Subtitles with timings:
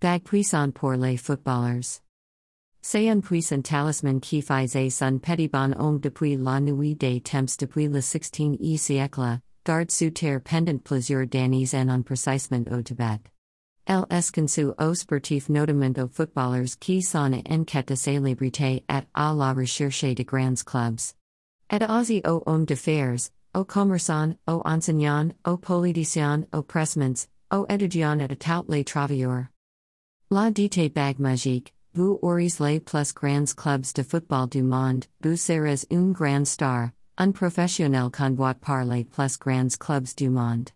[0.00, 2.00] Bag puissant pour les footballeurs.
[2.80, 7.88] C'est un puissant talisman qui faisait son petit bonhomme depuis la nuit des temps depuis
[7.88, 13.18] le 16e siècle, garde sous terre pendant plusieurs d'années en un précisement au Tibet.
[13.88, 19.34] El esconsu au sportif notamment aux footballeurs qui sont en quête de célébrité et à
[19.34, 21.00] la recherche de grands clubs.
[21.72, 28.20] Et aussi aux hommes d'affaires, aux commerçants, aux enseignants, aux politiciens, aux pressments, aux étudiants
[28.20, 29.46] et à tous les travailleurs.
[30.30, 35.38] La dite bag magique, vous aurez les plus grands clubs de football du monde, vous
[35.38, 40.68] serez une grande star, un professionnel convoit par les plus grands clubs du monde.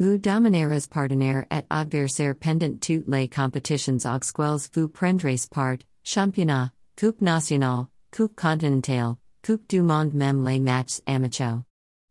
[0.00, 7.20] Vous dominerez partenaire et adversaire pendant toutes les compétitions auxquelles vous prendrez part, championnat, coupe
[7.20, 11.67] nationale, coupe continentale, coupe du monde même les matchs amicaux.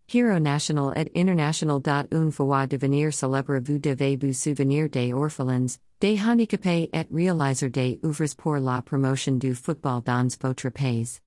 [0.09, 2.07] Hero national et international.
[2.11, 7.99] Une fois devenir célèbre vous devez vous souvenir des orphelins, des handicapés et réaliser des
[8.05, 11.19] œuvres pour la promotion du football dans votre pays.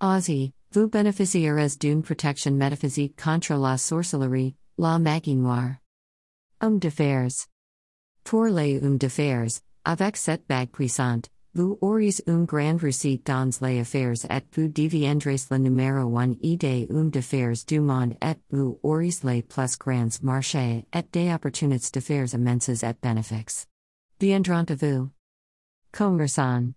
[0.00, 5.76] Aussie, vous bénéficierez d'une protection métaphysique contre la sorcellerie, la magie noire.
[6.62, 7.48] Homme d'affaires.
[8.24, 13.80] Pour les hommes d'affaires, avec cette bague puissante, vous aurez une grande réussite dans les
[13.80, 18.78] affaires et vous deviendrez le numéro un et des hommes d'affaires du monde et vous
[18.82, 23.66] aurez les plus grands marchés et des opportunités d'affaires immenses et bénéfiques.
[24.18, 25.10] Viendront à vous.
[25.92, 26.72] Commerçant.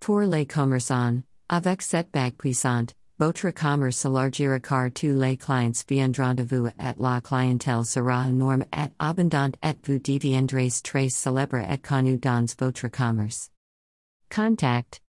[0.00, 6.38] Pour les commerçants, avec cette bague puissante, votre commerce s'élargira car tous les clients viendront
[6.38, 11.76] à vous et la clientèle sera énorme et abondante et vous deviendrez très célèbre et
[11.76, 13.50] connu dans votre commerce.
[14.30, 15.00] Contact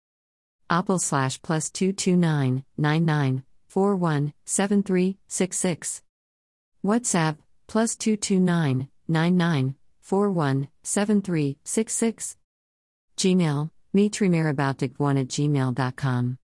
[0.71, 6.03] Apple slash plus 229 99 41 7366.
[6.85, 12.37] WhatsApp plus 229 99 41 7366.
[13.17, 16.39] Gmail, mitrimiraboutdigwan at gmail.com.